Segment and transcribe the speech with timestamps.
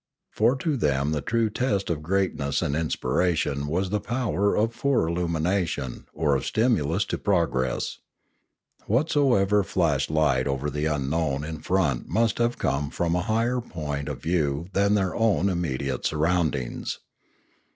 [0.31, 5.07] For to them the true test of greatness and inspiration was the power of fore
[5.07, 7.99] illumination or of stimulus to progress.
[8.87, 14.09] Whatsoever flashed light over the unknowu in front must have come from a higher point
[14.09, 16.97] of view than their own immediate surroundings.